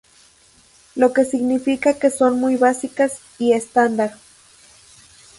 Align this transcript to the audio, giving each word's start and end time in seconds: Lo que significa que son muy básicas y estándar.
Lo 0.95 1.13
que 1.13 1.25
significa 1.25 1.93
que 1.99 2.09
son 2.09 2.39
muy 2.39 2.57
básicas 2.57 3.19
y 3.37 3.53
estándar. 3.53 4.15